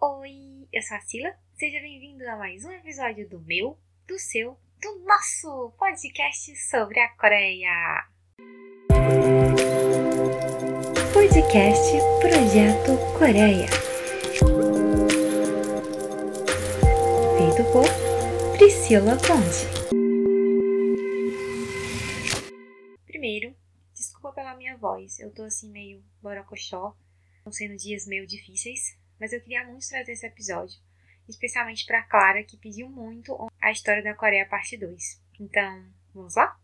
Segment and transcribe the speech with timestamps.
[0.00, 3.78] Oi, eu sou a Sila, seja bem-vindo a mais um episódio do meu,
[4.08, 8.08] do seu, do nosso podcast sobre a Coreia!
[11.14, 13.68] Podcast Projeto Coreia.
[17.38, 17.86] Feito por
[18.58, 19.70] Priscila Conte
[23.06, 23.54] Primeiro,
[23.94, 26.96] desculpa pela minha voz, eu tô assim meio borocochó.
[27.40, 30.78] Estão sendo dias meio difíceis, mas eu queria muito trazer esse episódio,
[31.26, 35.22] especialmente para Clara, que pediu muito a história da Coreia parte 2.
[35.40, 36.54] Então, vamos lá?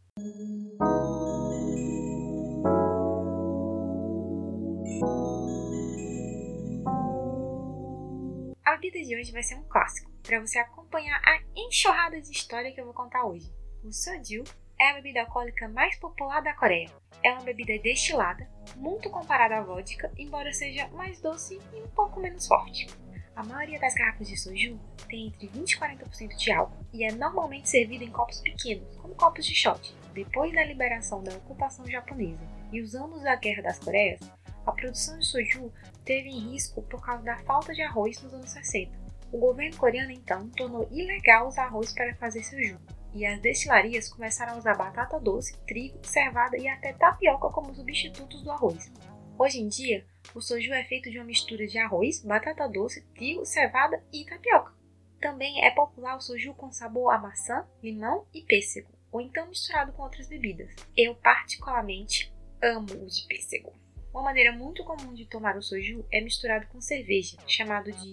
[8.62, 12.70] A vida de hoje vai ser um clássico, para você acompanhar a enxurrada de história
[12.70, 13.50] que eu vou contar hoje.
[13.82, 14.44] O soju
[14.78, 16.90] é a bebida alcoólica mais popular da Coreia.
[17.22, 22.20] É uma bebida destilada, muito comparada à vodka, embora seja mais doce e um pouco
[22.20, 22.86] menos forte.
[23.34, 27.12] A maioria das garrafas de soju tem entre 20 e 40% de álcool e é
[27.12, 29.94] normalmente servida em copos pequenos, como copos de shot.
[30.14, 34.20] Depois da liberação da ocupação japonesa e os anos da Guerra das Coreias,
[34.66, 35.72] a produção de soju
[36.04, 38.90] teve em risco por causa da falta de arroz nos anos 60.
[39.32, 42.78] O governo coreano então tornou ilegal usar arroz para fazer soju
[43.16, 48.42] e as destilarias começaram a usar batata doce, trigo, cevada e até tapioca como substitutos
[48.42, 48.92] do arroz.
[49.38, 53.44] Hoje em dia, o soju é feito de uma mistura de arroz, batata doce, trigo,
[53.46, 54.74] cevada e tapioca.
[55.18, 59.92] Também é popular o soju com sabor a maçã, limão e pêssego, ou então misturado
[59.92, 60.74] com outras bebidas.
[60.94, 62.30] Eu particularmente
[62.62, 63.72] amo o de pêssego.
[64.12, 68.12] Uma maneira muito comum de tomar o soju é misturado com cerveja, chamado de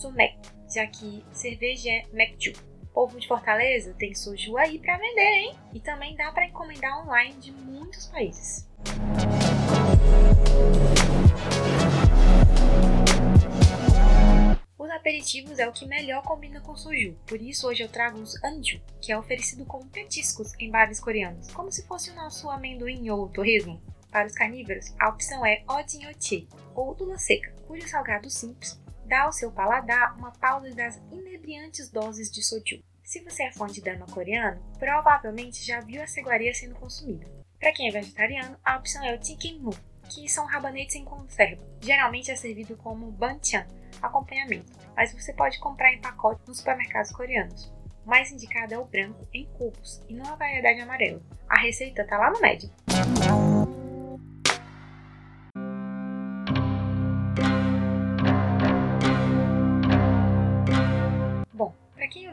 [0.00, 0.38] sumek,
[0.74, 5.56] já que cerveja é mekju povo de Fortaleza tem soju aí para vender, hein?
[5.72, 8.68] E também dá para encomendar online de muitos países.
[14.78, 18.42] Os aperitivos é o que melhor combina com soju, por isso hoje eu trago os
[18.42, 23.08] anju, que é oferecido como petiscos em bares coreanos, como se fosse o nosso amendoim
[23.10, 23.80] ou torresmo.
[24.10, 28.80] Para os carnívoros, a opção é odinhoche, ou lula seca, cujo salgado simples
[29.10, 32.80] dá ao seu paladar uma pausa das inebriantes doses de soju.
[33.02, 37.26] Se você é fã de drama coreano, provavelmente já viu a iguaria sendo consumida.
[37.58, 39.74] Para quem é vegetariano, a opção é o mu,
[40.08, 41.60] que são rabanetes em conserva.
[41.80, 43.66] Geralmente é servido como banchan,
[44.00, 47.74] acompanhamento, mas você pode comprar em pacote nos supermercados coreanos.
[48.06, 51.20] O mais indicado é o branco em cubos e não a variedade amarela.
[51.48, 52.70] A receita está lá no médio.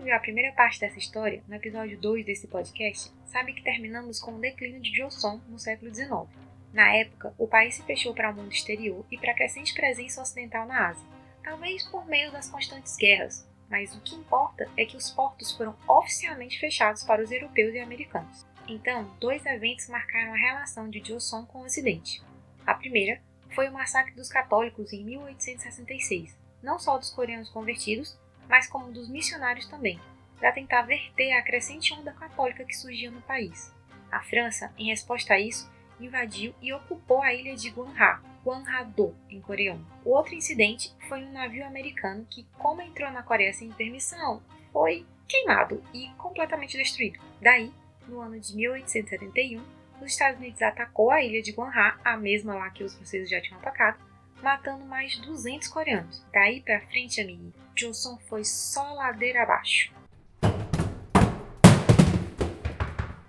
[0.07, 4.35] Ouviu a primeira parte dessa história, no episódio 2 desse podcast, sabe que terminamos com
[4.35, 6.29] o declínio de Joseon no século XIX.
[6.71, 10.21] Na época, o país se fechou para o mundo exterior e para a crescente presença
[10.21, 11.05] ocidental na Ásia,
[11.43, 15.75] talvez por meio das constantes guerras, mas o que importa é que os portos foram
[15.89, 18.45] oficialmente fechados para os europeus e americanos.
[18.65, 22.23] Então, dois eventos marcaram a relação de Joseon com o Ocidente.
[22.65, 23.21] A primeira
[23.53, 28.17] foi o massacre dos católicos em 1866, não só dos coreanos convertidos,
[28.49, 29.99] mas como dos missionários também,
[30.39, 33.73] para tentar verter a crescente onda católica que surgia no país.
[34.11, 35.69] A França, em resposta a isso,
[35.99, 39.85] invadiu e ocupou a ilha de Guanha, Guanha-do, em coreano.
[40.05, 44.41] O outro incidente foi um navio americano que, como entrou na Coreia sem permissão,
[44.71, 47.19] foi queimado e completamente destruído.
[47.41, 47.73] Daí,
[48.07, 49.61] no ano de 1871,
[49.99, 53.41] os Estados Unidos atacou a ilha de Guanha, a mesma lá que os franceses já
[53.41, 53.99] tinham atacado,
[54.41, 56.23] matando mais de 200 coreanos.
[56.31, 59.93] Daí pra frente, amigo, Johnson foi só ladeira abaixo.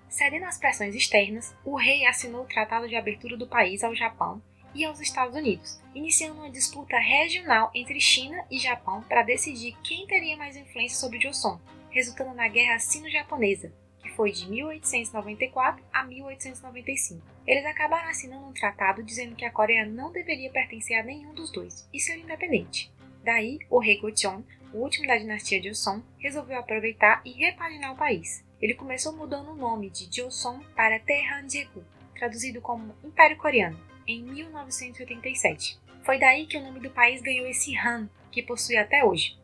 [0.09, 4.43] Cedendo às pressões externas, o rei assinou o Tratado de Abertura do país ao Japão
[4.75, 10.07] e aos Estados Unidos, iniciando uma disputa regional entre China e Japão para decidir quem
[10.07, 11.59] teria mais influência sobre Joseon,
[11.91, 13.73] resultando na Guerra Sino-Japonesa,
[14.03, 17.23] que foi de 1894 a 1895.
[17.47, 21.53] Eles acabaram assinando um tratado dizendo que a Coreia não deveria pertencer a nenhum dos
[21.53, 22.91] dois e ser independente.
[23.29, 24.43] Daí, o rei Gocheon,
[24.73, 28.43] o último da dinastia Joseon, resolveu aproveitar e repaginar o país.
[28.59, 31.85] Ele começou mudando o nome de Joseon para Daehanjegu,
[32.15, 35.79] traduzido como Império Coreano, em 1987.
[36.05, 39.37] Foi daí que o nome do país ganhou esse Han, que possui até hoje.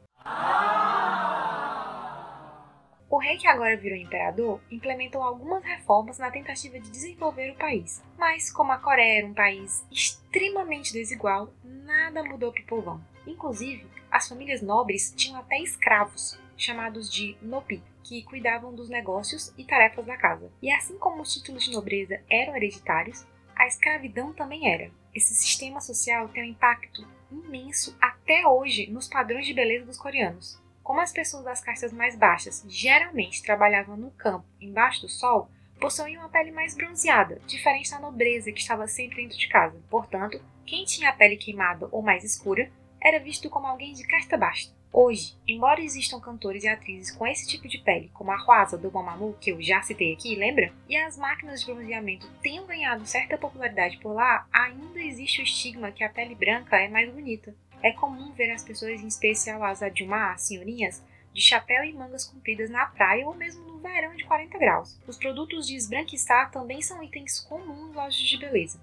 [3.15, 8.03] O rei que agora virou imperador implementou algumas reformas na tentativa de desenvolver o país.
[8.19, 13.01] Mas, como a Coreia era um país extremamente desigual, nada mudou para o povão.
[13.25, 19.63] Inclusive, as famílias nobres tinham até escravos, chamados de nobi, que cuidavam dos negócios e
[19.63, 20.51] tarefas da casa.
[20.61, 23.25] E assim como os títulos de nobreza eram hereditários,
[23.55, 24.91] a escravidão também era.
[25.15, 30.64] esse sistema social tem um impacto imenso até hoje nos padrões de beleza dos coreanos.
[30.85, 35.51] Como as pessoas das castas mais baixas geralmente trabalhavam no campo, embaixo do sol,
[35.81, 39.81] possuíam uma pele mais bronzeada, diferente da nobreza que estava sempre dentro de casa.
[39.89, 42.71] Portanto, quem tinha a pele queimada ou mais escura
[43.03, 44.71] era visto como alguém de casta baixa.
[44.93, 48.93] Hoje, embora existam cantores e atrizes com esse tipo de pele, como a Huasa do
[48.93, 50.73] Mamamoo, que eu já citei aqui, lembra?
[50.89, 55.91] E as máquinas de bronzeamento tenham ganhado certa popularidade por lá, ainda existe o estigma
[55.91, 57.57] que a pele branca é mais bonita.
[57.85, 61.03] É comum ver as pessoas, em especial as Adjumá, as senhorinhas,
[61.35, 64.99] de chapéu e mangas compridas na praia ou mesmo no verão de 40 graus.
[65.07, 68.81] Os produtos de esbranquiçar também são itens comuns em lojas de beleza.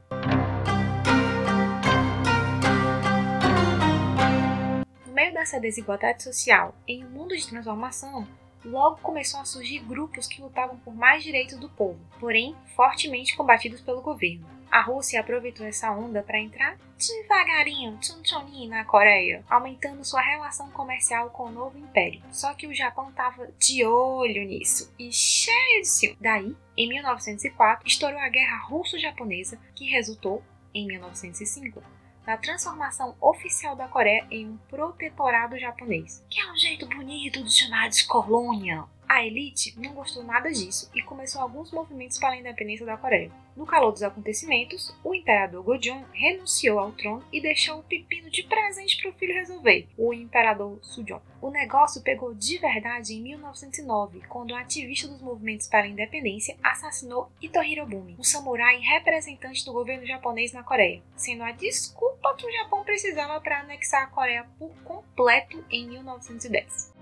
[5.11, 8.27] meio dessa desigualdade social, em um mundo de transformação,
[8.63, 13.81] logo começou a surgir grupos que lutavam por mais direitos do povo, porém fortemente combatidos
[13.81, 14.45] pelo governo.
[14.71, 18.21] A Rússia aproveitou essa onda para entrar devagarinho, tchon
[18.69, 22.21] na Coreia, aumentando sua relação comercial com o novo império.
[22.31, 26.17] Só que o Japão estava de olho nisso e cheio de ciúme.
[26.21, 30.41] Daí, em 1904, estourou a Guerra Russo-Japonesa, que resultou,
[30.73, 31.83] em 1905,
[32.25, 37.51] na transformação oficial da Coreia em um protetorado japonês, que é um jeito bonito de
[37.51, 38.83] chamar de colônia.
[39.11, 43.29] A elite não gostou nada disso e começou alguns movimentos para a independência da Coreia.
[43.57, 48.43] No calor dos acontecimentos, o imperador Gojong renunciou ao trono e deixou o pepino de
[48.43, 51.21] presente para o filho resolver, o imperador Sujong.
[51.41, 56.55] O negócio pegou de verdade em 1909, quando o ativista dos movimentos para a independência
[56.63, 62.47] assassinou Ito Hirobumi, um samurai representante do governo japonês na Coreia, sendo a desculpa que
[62.47, 66.93] o Japão precisava para anexar a Coreia por completo em 1910.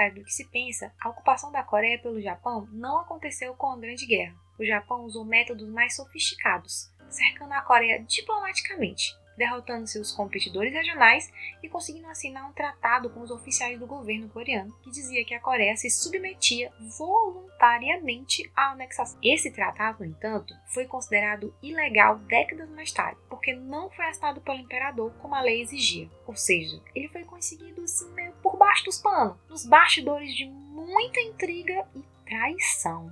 [0.00, 3.76] Contrário do que se pensa, a ocupação da Coreia pelo Japão não aconteceu com a
[3.76, 4.34] Grande Guerra.
[4.58, 11.32] O Japão usou métodos mais sofisticados, cercando a Coreia diplomaticamente, derrotando seus competidores regionais
[11.62, 15.40] e conseguindo assinar um tratado com os oficiais do governo coreano que dizia que a
[15.40, 19.18] Coreia se submetia voluntariamente à anexação.
[19.22, 24.58] Esse tratado, no entanto, foi considerado ilegal décadas mais tarde, porque não foi assinado pelo
[24.58, 26.10] imperador como a lei exigia.
[26.26, 31.18] Ou seja, ele foi conseguido assim meio por baixo dos panos, nos bastidores de muita
[31.20, 33.10] intriga e traição.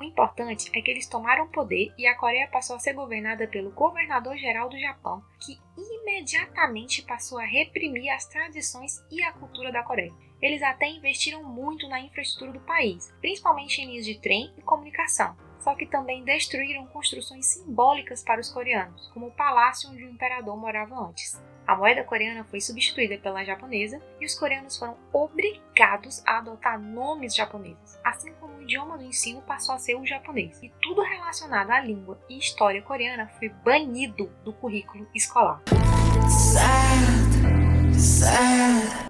[0.00, 3.70] O importante é que eles tomaram poder e a Coreia passou a ser governada pelo
[3.70, 10.12] governador-geral do Japão, que imediatamente passou a reprimir as tradições e a cultura da Coreia.
[10.40, 15.36] Eles até investiram muito na infraestrutura do país, principalmente em linhas de trem e comunicação,
[15.60, 20.56] só que também destruíram construções simbólicas para os coreanos, como o palácio onde o imperador
[20.56, 21.40] morava antes.
[21.64, 27.34] A moeda coreana foi substituída pela japonesa e os coreanos foram obrigados a adotar nomes
[27.34, 30.60] japoneses, assim como o idioma do ensino passou a ser o japonês.
[30.60, 35.62] E tudo relacionado à língua e história coreana foi banido do currículo escolar.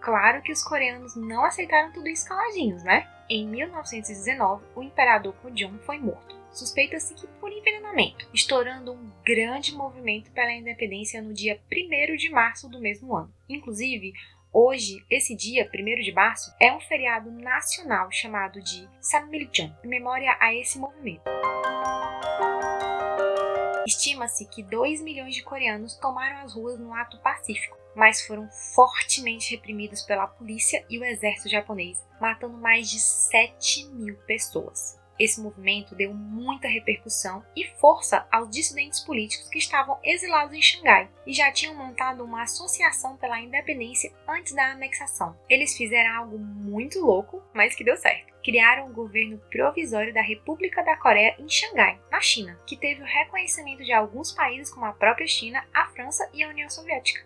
[0.00, 3.08] Claro que os coreanos não aceitaram tudo isso caladinhos, né?
[3.30, 10.30] Em 1919, o imperador Kojong foi morto suspeita-se que por envenenamento, estourando um grande movimento
[10.32, 13.32] pela independência no dia 1 de março do mesmo ano.
[13.48, 14.12] Inclusive,
[14.54, 20.36] Hoje, esse dia, 1 de março, é um feriado nacional chamado de Sammiljan, em memória
[20.38, 21.22] a esse movimento.
[23.86, 29.54] Estima-se que 2 milhões de coreanos tomaram as ruas no ato pacífico, mas foram fortemente
[29.54, 35.01] reprimidos pela polícia e o exército japonês, matando mais de 7 mil pessoas.
[35.22, 41.08] Esse movimento deu muita repercussão e força aos dissidentes políticos que estavam exilados em Xangai
[41.24, 45.38] e já tinham montado uma associação pela independência antes da anexação.
[45.48, 48.34] Eles fizeram algo muito louco, mas que deu certo.
[48.42, 53.06] Criaram o governo provisório da República da Coreia em Xangai, na China, que teve o
[53.06, 57.22] reconhecimento de alguns países como a própria China, a França e a União Soviética.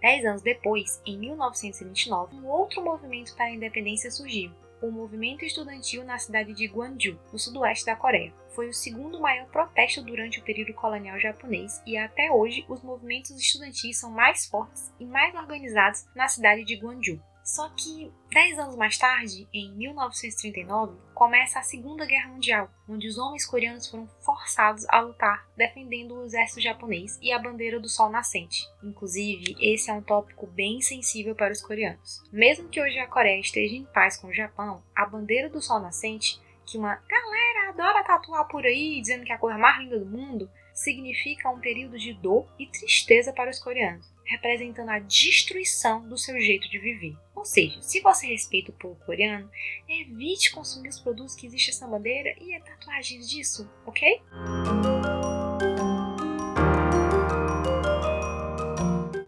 [0.00, 6.04] Dez anos depois, em 1929, um outro movimento para a independência surgiu, o movimento estudantil
[6.04, 8.32] na cidade de Gwangju, no sudoeste da Coreia.
[8.50, 13.30] Foi o segundo maior protesto durante o período colonial japonês e até hoje os movimentos
[13.30, 17.20] estudantis são mais fortes e mais organizados na cidade de Gwangju.
[17.48, 23.16] Só que, dez anos mais tarde, em 1939, começa a Segunda Guerra Mundial, onde os
[23.16, 28.10] homens coreanos foram forçados a lutar defendendo o exército japonês e a bandeira do sol
[28.10, 28.68] nascente.
[28.82, 32.22] Inclusive, esse é um tópico bem sensível para os coreanos.
[32.30, 35.80] Mesmo que hoje a Coreia esteja em paz com o Japão, a bandeira do sol
[35.80, 39.98] nascente, que uma galera adora tatuar por aí, dizendo que é a cor mais linda
[39.98, 46.06] do mundo, significa um período de dor e tristeza para os coreanos representando a destruição
[46.06, 47.16] do seu jeito de viver.
[47.34, 49.50] Ou seja, se você respeita o povo coreano,
[49.88, 54.20] evite consumir os produtos que existe essa bandeira e a tatuagens disso, ok?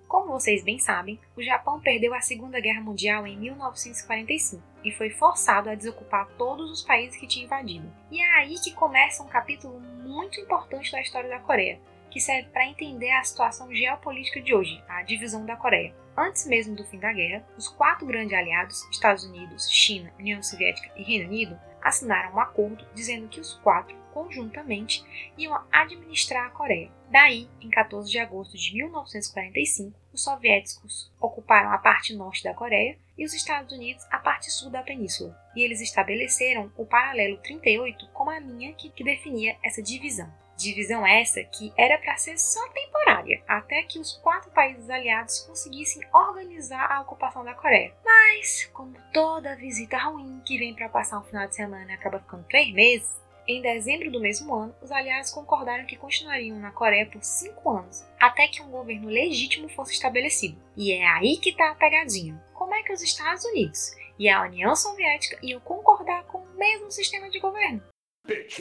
[0.07, 5.09] Como vocês bem sabem, o Japão perdeu a Segunda Guerra Mundial em 1945 e foi
[5.11, 7.91] forçado a desocupar todos os países que tinha invadido.
[8.11, 11.81] E é aí que começa um capítulo muito importante da história da Coreia,
[12.11, 15.95] que serve para entender a situação geopolítica de hoje, a divisão da Coreia.
[16.17, 20.91] Antes mesmo do fim da guerra, os quatro grandes aliados, Estados Unidos, China, União Soviética
[20.97, 25.05] e Reino Unido, assinaram um acordo dizendo que os quatro, conjuntamente,
[25.39, 26.91] iam administrar a Coreia.
[27.11, 32.99] Daí, em 14 de agosto de 1945, os soviéticos ocuparam a parte norte da Coreia
[33.17, 38.09] e os Estados Unidos a parte sul da península, e eles estabeleceram o paralelo 38
[38.13, 40.31] como a linha que, que definia essa divisão.
[40.61, 46.03] Divisão essa que era para ser só temporária, até que os quatro países aliados conseguissem
[46.13, 47.95] organizar a ocupação da Coreia.
[48.05, 52.45] Mas, como toda visita ruim que vem para passar um final de semana acaba ficando
[52.45, 53.09] três meses,
[53.49, 58.05] em dezembro do mesmo ano, os aliados concordaram que continuariam na Coreia por cinco anos,
[58.21, 60.61] até que um governo legítimo fosse estabelecido.
[60.77, 62.39] E é aí que está a pegadinha.
[62.53, 66.91] Como é que os Estados Unidos e a União Soviética iam concordar com o mesmo
[66.91, 67.83] sistema de governo?
[68.31, 68.61] Bitch,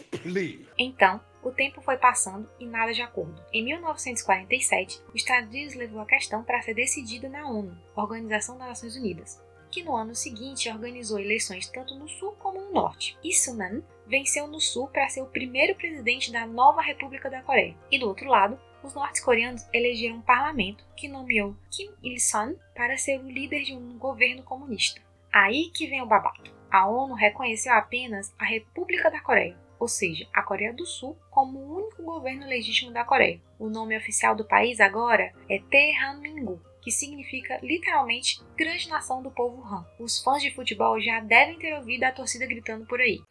[0.80, 3.40] então, o tempo foi passando e nada de acordo.
[3.54, 8.70] Em 1947, os Estados Unidos levou a questão para ser decidida na ONU, Organização das
[8.70, 13.16] Nações Unidas, que no ano seguinte organizou eleições tanto no Sul como no Norte.
[13.24, 17.78] Isuman venceu no Sul para ser o primeiro presidente da nova República da Coreia.
[17.92, 23.20] E do outro lado, os norte-coreanos elegeram um parlamento que nomeou Kim Il-sung para ser
[23.20, 25.00] o líder de um governo comunista.
[25.32, 26.52] Aí que vem o babado.
[26.72, 31.58] A ONU reconheceu apenas a República da Coreia, ou seja, a Coreia do Sul, como
[31.58, 33.42] o único governo legítimo da Coreia.
[33.58, 39.64] O nome oficial do país agora é Tehanmingu, que significa literalmente Grande Nação do Povo
[39.64, 39.86] Han.
[40.00, 43.22] Os fãs de futebol já devem ter ouvido a torcida gritando por aí.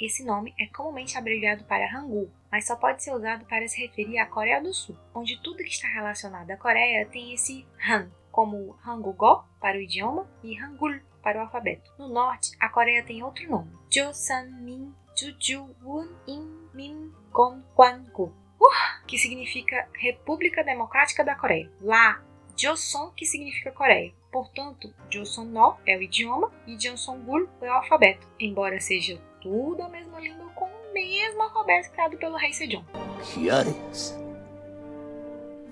[0.00, 4.18] Esse nome é comumente abreviado para Hangul, mas só pode ser usado para se referir
[4.18, 8.78] à Coreia do Sul, onde tudo que está relacionado à Coreia tem esse Han, como
[8.86, 11.92] Hangugo para o idioma e Hangul para o alfabeto.
[11.98, 19.18] No norte, a Coreia tem outro nome, Joseon-min Juju-won In Min Gon Kwan-gu, uh, que
[19.18, 21.68] significa República Democrática da Coreia.
[21.80, 22.22] Lá,
[22.58, 24.12] Joseon, que significa Coreia.
[24.32, 30.18] Portanto, Joseon-no é o idioma e Jeonseon-gul é o alfabeto, embora seja tudo a mesma
[30.18, 32.84] língua com o mesmo alfabeto criado pelo rei Sejong.
[33.32, 34.14] Curious.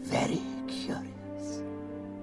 [0.02, 0.55] Very.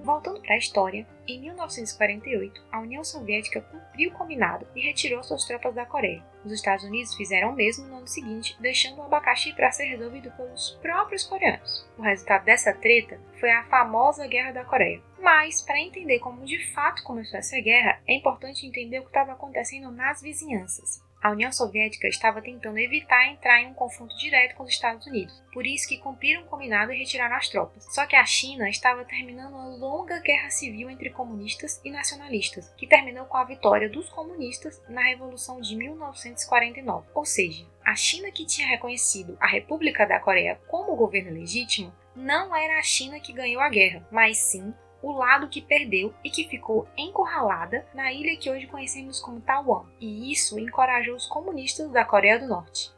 [0.03, 5.45] Voltando para a história, em 1948, a União Soviética cumpriu o combinado e retirou suas
[5.45, 6.21] tropas da Coreia.
[6.43, 10.29] Os Estados Unidos fizeram o mesmo no ano seguinte, deixando o abacaxi para ser resolvido
[10.31, 11.89] pelos próprios coreanos.
[11.97, 15.01] O resultado dessa treta foi a famosa Guerra da Coreia.
[15.21, 19.31] Mas, para entender como de fato começou essa guerra, é importante entender o que estava
[19.31, 24.63] acontecendo nas vizinhanças a União Soviética estava tentando evitar entrar em um confronto direto com
[24.63, 27.85] os Estados Unidos, por isso que cumpriram o combinado e retiraram as tropas.
[27.95, 32.85] Só que a China estava terminando uma longa guerra civil entre comunistas e nacionalistas, que
[32.85, 37.07] terminou com a vitória dos comunistas na Revolução de 1949.
[37.15, 42.53] Ou seja, a China que tinha reconhecido a República da Coreia como governo legítimo não
[42.53, 44.73] era a China que ganhou a guerra, mas sim
[45.03, 49.83] o lado que perdeu e que ficou encurralada na ilha que hoje conhecemos como Taiwan,
[49.99, 52.93] e isso encorajou os comunistas da Coreia do Norte.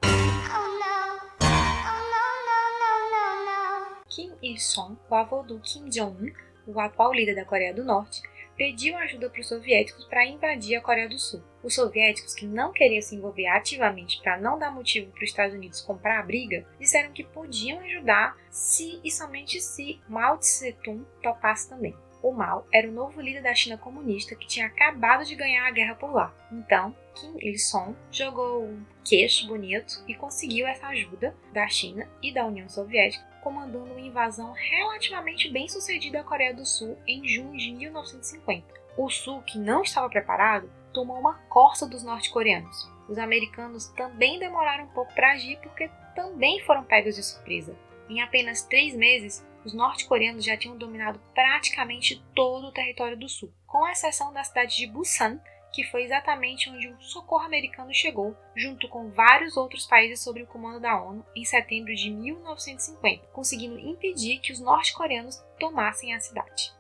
[4.07, 6.31] Kim Il-sung, o avô do Kim Jong-un,
[6.67, 8.21] o atual líder da Coreia do Norte,
[8.55, 11.43] pediu ajuda para os soviéticos para invadir a Coreia do Sul.
[11.63, 15.55] Os soviéticos, que não queriam se envolver ativamente para não dar motivo para os Estados
[15.55, 21.69] Unidos comprar a briga, disseram que podiam ajudar se e somente se Mao Tse-tung topasse
[21.69, 21.95] também.
[22.25, 25.71] O Mao era o novo líder da China comunista que tinha acabado de ganhar a
[25.71, 26.33] guerra por lá.
[26.51, 32.45] Então, Kim Il-sung jogou um queixo bonito e conseguiu essa ajuda da China e da
[32.45, 37.71] União Soviética, comandando uma invasão relativamente bem sucedida à Coreia do Sul em junho de
[37.73, 38.65] 1950.
[38.97, 42.89] O Sul, que não estava preparado, tomou uma corça dos norte-coreanos.
[43.07, 47.77] Os americanos também demoraram um pouco para agir porque também foram pegos de surpresa.
[48.09, 53.53] Em apenas três meses, os norte-coreanos já tinham dominado praticamente todo o território do sul,
[53.67, 55.39] com exceção da cidade de Busan,
[55.75, 60.47] que foi exatamente onde o socorro americano chegou, junto com vários outros países sob o
[60.47, 66.73] comando da ONU, em setembro de 1950, conseguindo impedir que os norte-coreanos tomassem a cidade.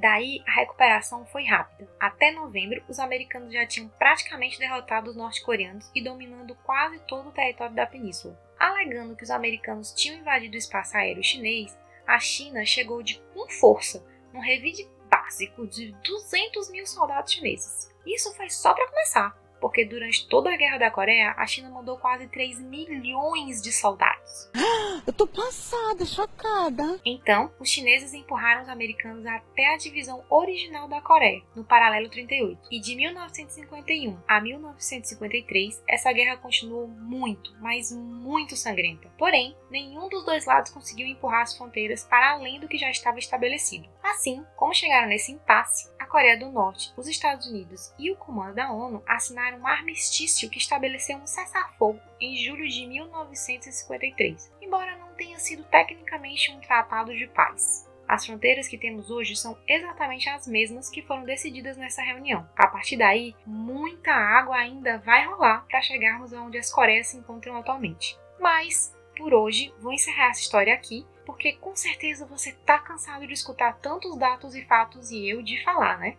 [0.00, 1.86] Daí a recuperação foi rápida.
[2.00, 7.32] Até novembro, os americanos já tinham praticamente derrotado os norte-coreanos e dominando quase todo o
[7.32, 8.40] território da península.
[8.58, 11.76] Alegando que os americanos tinham invadido o espaço aéreo chinês,
[12.06, 14.02] a China chegou de com força
[14.32, 17.94] num revide básico de 200 mil soldados chineses.
[18.06, 21.96] Isso foi só para começar porque durante toda a Guerra da Coreia, a China mandou
[21.98, 24.50] quase 3 milhões de soldados.
[25.06, 27.00] Eu tô passada, chocada.
[27.04, 32.68] Então, os chineses empurraram os americanos até a divisão original da Coreia, no paralelo 38.
[32.70, 39.10] E de 1951 a 1953, essa guerra continuou muito, mas muito sangrenta.
[39.16, 43.18] Porém, nenhum dos dois lados conseguiu empurrar as fronteiras para além do que já estava
[43.18, 43.88] estabelecido.
[44.02, 48.72] Assim, como chegaram nesse impasse, Coreia do Norte, os Estados Unidos e o comando da
[48.72, 55.38] ONU assinaram um armistício que estabeleceu um cessar-fogo em julho de 1953, embora não tenha
[55.38, 57.88] sido tecnicamente um tratado de paz.
[58.08, 62.48] As fronteiras que temos hoje são exatamente as mesmas que foram decididas nessa reunião.
[62.56, 67.56] A partir daí, muita água ainda vai rolar para chegarmos aonde as Coreias se encontram
[67.56, 68.18] atualmente.
[68.40, 73.34] Mas, por hoje, vou encerrar essa história aqui porque com certeza você tá cansado de
[73.34, 76.16] escutar tantos dados e fatos e eu de falar, né?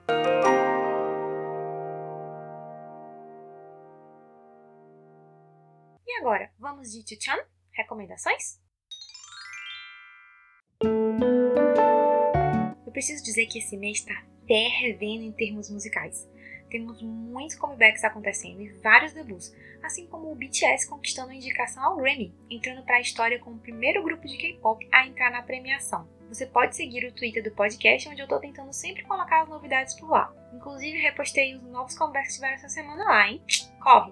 [6.06, 7.44] E agora, vamos de Chuchan?
[7.72, 8.62] Recomendações?
[12.86, 14.13] Eu preciso dizer que esse mês está
[14.46, 16.30] fervendo em termos musicais
[16.69, 21.97] temos muitos comebacks acontecendo e vários debuts, assim como o BTS conquistando a indicação ao
[21.97, 26.07] Grammy, entrando para a história como o primeiro grupo de K-pop a entrar na premiação.
[26.29, 29.95] Você pode seguir o Twitter do podcast, onde eu estou tentando sempre colocar as novidades
[29.99, 30.31] por lá.
[30.53, 33.41] Inclusive, repostei os novos comebacks que tiveram essa semana lá, hein?
[33.81, 34.11] Corre!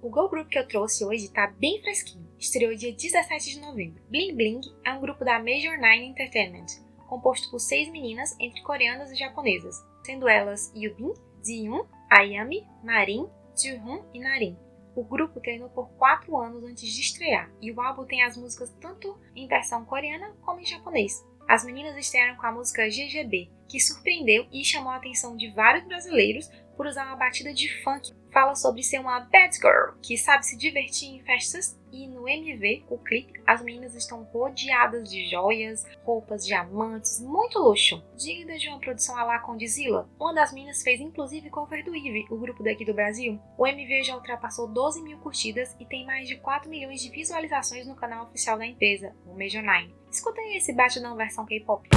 [0.00, 2.26] O Go Group que eu trouxe hoje está bem fresquinho.
[2.38, 4.02] Estreou dia 17 de novembro.
[4.08, 6.66] Bling Bling é um grupo da Major Nine Entertainment,
[7.12, 11.12] composto por seis meninas entre coreanas e japonesas, sendo elas Yubin,
[11.44, 14.56] Jiyoon, Ayami, Marin, Juhun e Narin.
[14.96, 18.74] O grupo treinou por quatro anos antes de estrear, e o álbum tem as músicas
[18.80, 21.22] tanto em versão coreana como em japonês.
[21.46, 25.84] As meninas estrearam com a música GGB, que surpreendeu e chamou a atenção de vários
[25.84, 26.48] brasileiros
[26.82, 28.12] por usar uma batida de funk.
[28.32, 32.86] Fala sobre ser uma bad girl, que sabe se divertir em festas e no MV,
[32.88, 38.02] o clipe, as meninas estão rodeadas de joias, roupas, diamantes, muito luxo.
[38.16, 40.08] Digna de uma produção a lá Condizila.
[40.18, 43.38] Uma das meninas fez inclusive cover do Eve, o grupo daqui do Brasil.
[43.56, 47.86] O MV já ultrapassou 12 mil curtidas e tem mais de 4 milhões de visualizações
[47.86, 49.94] no canal oficial da empresa, o Major 9.
[50.10, 51.88] Escutem esse batidão versão K-pop.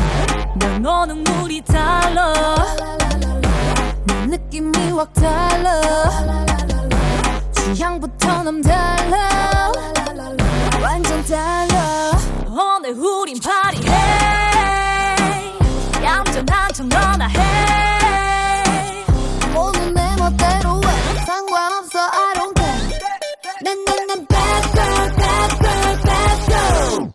[4.07, 5.81] 느낌이 확 달라.
[7.53, 9.71] 취향부터 남달라.
[10.81, 12.11] 완전 달라.
[12.47, 13.91] 오늘 우린 파티해.
[16.03, 19.05] 얌전한 척 너나 해.
[19.53, 21.25] 모두 내 멋대로 해.
[21.25, 22.99] 상관없어 I don't care.
[23.63, 27.13] 난난난 bad girl bad girl bad girl.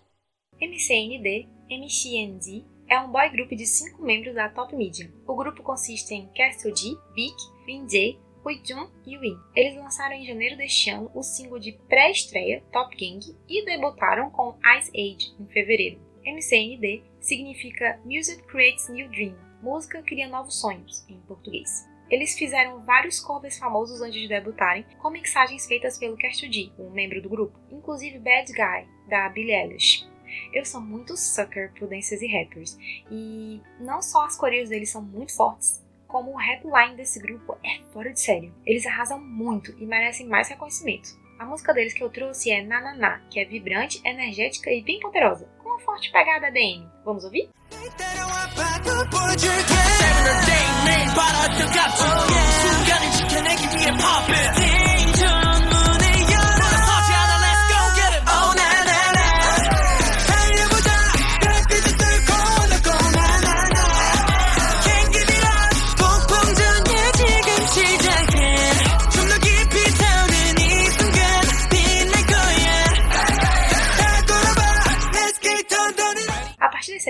[0.62, 5.08] MCND, MCND é um boy group de cinco membros da Top Media.
[5.24, 8.18] O grupo consiste em Castle G, Big, Bin Jae,
[8.64, 9.38] Jun e Win.
[9.54, 14.58] Eles lançaram em janeiro deste ano o single de pré-estreia Top Gang e debutaram com
[14.76, 16.00] Ice Age em fevereiro.
[16.26, 21.88] MCND significa Music Creates New Dream, música cria novos sonhos em português.
[22.10, 26.90] Eles fizeram vários covers famosos antes de debutarem, com mixagens feitas pelo Castle G, um
[26.90, 30.09] membro do grupo, inclusive Bad Guy, da Billie Eilish.
[30.52, 32.76] Eu sou muito sucker por dancers e rappers,
[33.10, 37.56] e não só as coreias deles são muito fortes, como o rap line desse grupo
[37.64, 38.52] é fora de sério.
[38.66, 41.18] Eles arrasam muito e merecem mais reconhecimento.
[41.38, 45.48] A música deles que eu trouxe é Nananá, que é vibrante, energética e bem poderosa,
[45.58, 46.86] com uma forte pegada ADM.
[47.04, 47.48] Vamos ouvir?
[47.72, 48.10] Música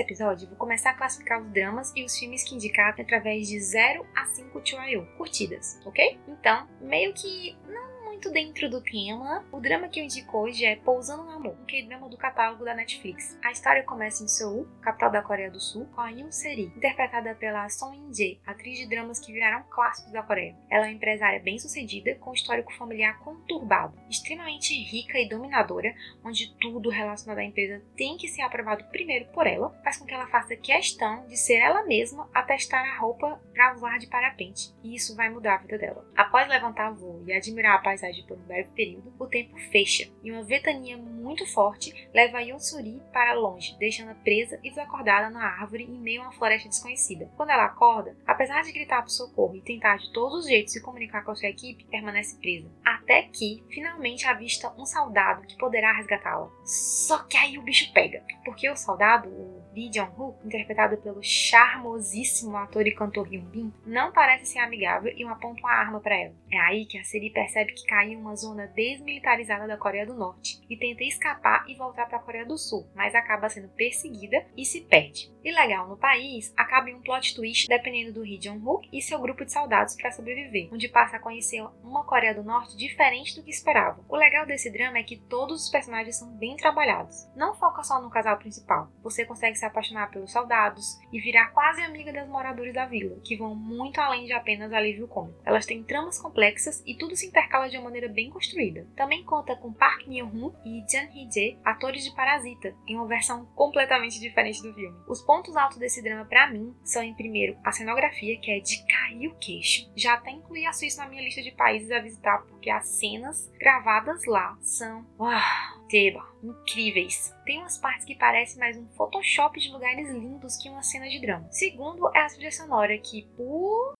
[0.01, 4.05] episódio, vou começar a classificar os dramas e os filmes que indicar através de 0
[4.15, 6.19] a 5 trio curtidas, ok?
[6.27, 10.75] Então, meio que não muito dentro do tema, o drama que eu indico hoje é
[10.75, 13.35] Pousando no Amor, um K-drama do catálogo da Netflix.
[13.43, 17.33] A história começa em Seul, capital da Coreia do Sul, com a Yoon Seri, interpretada
[17.33, 20.55] pela Song In-jae, atriz de dramas que viraram clássicos da Coreia.
[20.69, 25.91] Ela é uma empresária bem-sucedida, com um histórico familiar conturbado, extremamente rica e dominadora,
[26.23, 30.13] onde tudo relacionado à empresa tem que ser aprovado primeiro por ela, faz com que
[30.13, 34.71] ela faça questão de ser ela mesma a testar a roupa para voar de parapente,
[34.83, 36.05] e isso vai mudar a vida dela.
[36.15, 40.31] Após levantar voo e admirar a paisagem por um breve período, o tempo fecha e
[40.31, 45.83] uma ventania muito forte leva a Yonsuri para longe, deixando-a presa e desacordada na árvore
[45.83, 47.31] em meio a uma floresta desconhecida.
[47.37, 50.81] Quando ela acorda, apesar de gritar por socorro e tentar de todos os jeitos se
[50.81, 52.69] comunicar com a sua equipe, permanece presa.
[52.83, 56.49] Até que, finalmente, avista um soldado que poderá resgatá-la.
[56.65, 62.57] Só que aí o bicho pega, porque o soldado, o Lee Jong-hoo, interpretado pelo charmosíssimo
[62.57, 66.35] ator e cantor Hyun Bin, não parece ser amigável e aponta uma arma para ela.
[66.51, 70.13] É aí que a Seri percebe que cai em uma zona desmilitarizada da Coreia do
[70.13, 74.45] Norte e tenta escapar e voltar para a Coreia do Sul, mas acaba sendo perseguida
[74.57, 75.31] e se perde.
[75.43, 79.45] Ilegal no país acaba em um plot twist dependendo do Lee Jong-hook e seu grupo
[79.45, 83.49] de soldados para sobreviver, onde passa a conhecer uma Coreia do Norte diferente do que
[83.49, 84.03] esperava.
[84.09, 87.27] O legal desse drama é que todos os personagens são bem trabalhados.
[87.35, 88.91] Não foca só no casal principal.
[89.01, 93.37] Você consegue se apaixonar pelos soldados e virar quase amiga das moradoras da vila, que
[93.37, 95.39] vão muito além de apenas alívio cômico.
[95.45, 98.87] Elas têm tramas complexas e tudo se intercala de uma maneira bem construída.
[98.95, 104.19] Também conta com Park Min-hoon e Jan Hee-jae, atores de Parasita, em uma versão completamente
[104.19, 104.97] diferente do filme.
[105.07, 108.83] Os pontos altos desse drama para mim são, em primeiro, a cenografia, que é de
[108.85, 109.91] cair o queixo.
[109.95, 113.51] Já até incluí a Suíça na minha lista de países a visitar, porque as cenas
[113.59, 115.05] gravadas lá são...
[115.19, 115.80] Uau!
[115.90, 117.34] Teba, incríveis.
[117.44, 121.20] Tem umas partes que parecem mais um Photoshop de lugares lindos que uma cena de
[121.20, 121.46] drama.
[121.50, 123.94] Segundo é a trilha sonora que, por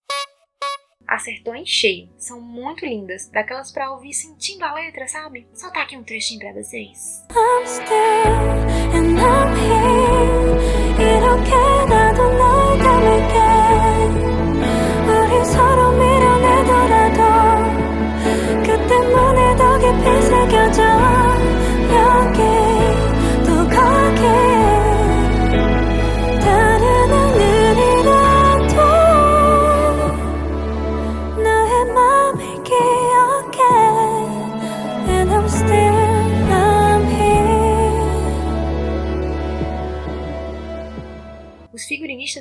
[1.07, 2.09] acertou em cheio.
[2.18, 5.46] São muito lindas, daquelas para ouvir sentindo a letra, sabe?
[5.55, 7.24] Só tá aqui um trechinho pra vocês.
[7.31, 7.87] I'm still
[8.92, 10.57] and I'm here.
[10.98, 11.50] 이렇게
[11.88, 13.37] 나도 널 닮을게.
[15.07, 17.20] 우리 서로 밀어내더라도
[18.64, 20.89] 그 때문에 더 깊이 새겨져.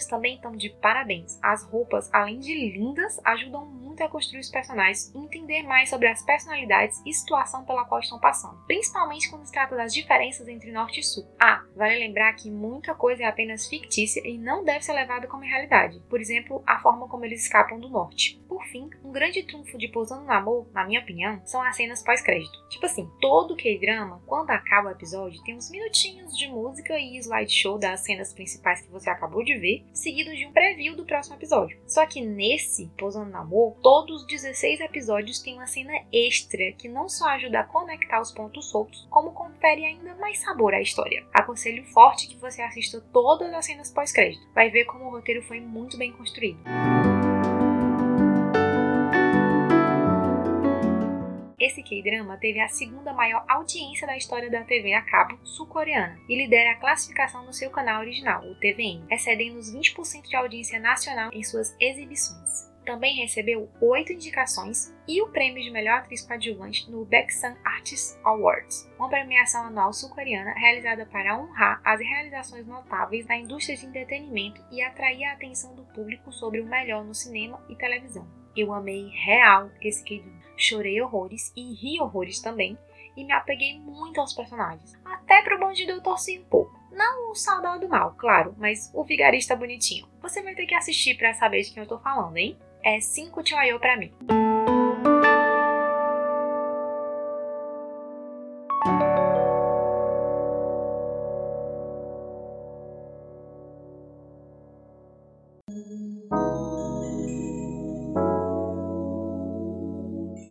[0.06, 1.38] também estão de parabéns.
[1.42, 6.08] As roupas, além de lindas, ajudam muito a construir os personagens e entender mais sobre
[6.08, 10.72] as personalidades e situação pela qual estão passando, principalmente quando se trata das diferenças entre
[10.72, 11.26] norte e sul.
[11.40, 15.44] Ah, vale lembrar que muita coisa é apenas fictícia e não deve ser levada como
[15.44, 16.02] realidade.
[16.08, 18.40] Por exemplo, a forma como eles escapam do norte.
[18.48, 22.02] Por fim, um grande trunfo de Pousando no Amor, na minha opinião, são as cenas
[22.02, 22.68] pós-crédito.
[22.68, 27.78] Tipo assim, todo K-drama, quando acaba o episódio, tem uns minutinhos de música e slideshow
[27.78, 31.80] das cenas principais que você acabou de ver, seguido de um preview do próximo episódio.
[31.86, 36.88] Só que nesse Pousando no Amor, todos os 16 episódios têm uma cena extra que
[36.88, 41.26] não só ajuda a conectar os pontos soltos, como confere ainda mais sabor à história.
[41.34, 44.46] Aconselho forte que você assista todas as cenas pós-crédito.
[44.54, 46.60] Vai ver como o roteiro foi muito bem construído.
[51.58, 56.36] Esse K-drama teve a segunda maior audiência da história da TV a cabo sul-coreana e
[56.36, 61.30] lidera a classificação no seu canal original, o TVN, excedendo os 20% de audiência nacional
[61.32, 62.69] em suas exibições.
[62.84, 68.90] Também recebeu oito indicações e o prêmio de melhor atriz coadjuvante no Baeksan Artists Awards,
[68.98, 74.82] uma premiação anual sul-coreana realizada para honrar as realizações notáveis da indústria de entretenimento e
[74.82, 78.26] atrair a atenção do público sobre o melhor no cinema e televisão.
[78.56, 82.78] Eu amei real esse K-drama chorei horrores e ri horrores também,
[83.16, 84.92] e me apeguei muito aos personagens.
[85.04, 86.78] Até pro bandido eu torci um pouco.
[86.92, 90.06] Não o saudade do mal, claro, mas o vigarista bonitinho.
[90.20, 92.58] Você vai ter que assistir para saber de quem eu tô falando, hein?
[92.82, 94.10] É 5 Tioyo pra mim.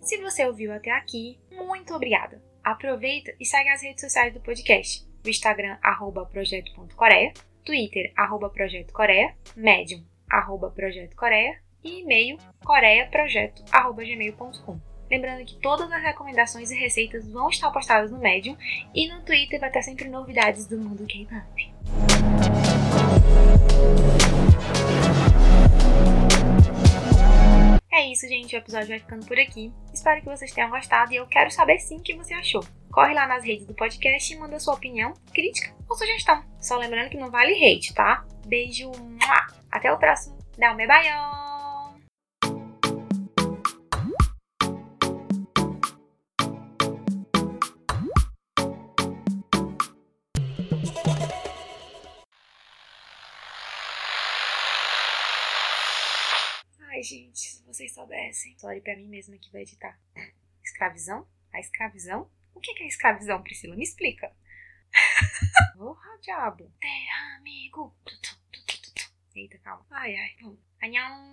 [0.02, 2.42] Se você ouviu até aqui, muito obrigada!
[2.64, 5.04] Aproveita e segue as redes sociais do podcast.
[5.26, 7.34] O Instagram, arroba projeto.coreia,
[7.66, 14.80] Twitter, arroba Projeto Coreia, Medium, arroba Projeto Coreia e e-mail coreiaprojeto.gmail.com.
[15.10, 18.56] Lembrando que todas as recomendações e receitas vão estar postadas no Medium
[18.94, 21.74] e no Twitter vai ter sempre novidades do mundo K-pop.
[27.92, 28.56] É isso, gente.
[28.56, 29.74] O episódio vai ficando por aqui.
[29.92, 32.64] Espero que vocês tenham gostado e eu quero saber sim o que você achou.
[32.92, 36.44] Corre lá nas redes do podcast e manda sua opinião, crítica ou sugestão.
[36.60, 38.26] Só lembrando que não vale hate, tá?
[38.46, 38.92] Beijo,
[39.72, 40.38] até o próximo.
[40.58, 41.59] Dá um bebaio!
[58.40, 58.58] Soubessem.
[58.58, 60.00] Sorry pra mim mesma que vai editar.
[60.64, 61.28] Escravizão?
[61.54, 62.30] A escravizão?
[62.54, 63.76] O que é escravizão, Priscila?
[63.76, 64.32] Me explica.
[65.78, 66.72] Porra, diabo.
[66.80, 67.96] Terra, amigo.
[69.36, 69.86] Eita, calma.
[69.92, 70.36] Ai, ai.
[70.84, 71.30] Anhão.